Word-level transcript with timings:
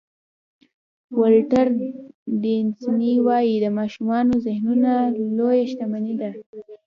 ولټر 1.19 1.67
ډیسني 2.41 3.13
وایي 3.27 3.55
د 3.59 3.65
ماشومانو 3.79 4.33
ذهنونه 4.47 4.91
لویه 5.37 5.65
شتمني 5.71 6.13
ده. 6.21 6.31